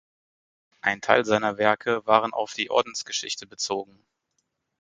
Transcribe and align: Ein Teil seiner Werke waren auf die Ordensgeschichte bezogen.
Ein 0.81 0.99
Teil 0.99 1.25
seiner 1.25 1.59
Werke 1.59 2.07
waren 2.07 2.33
auf 2.33 2.55
die 2.55 2.71
Ordensgeschichte 2.71 3.45
bezogen. 3.45 4.03